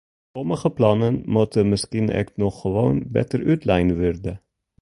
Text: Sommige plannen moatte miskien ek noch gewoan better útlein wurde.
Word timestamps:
Sommige 0.35 0.71
plannen 0.77 1.19
moatte 1.35 1.65
miskien 1.73 2.09
ek 2.21 2.33
noch 2.45 2.57
gewoan 2.65 3.05
better 3.19 3.47
útlein 3.53 3.97
wurde. 4.01 4.33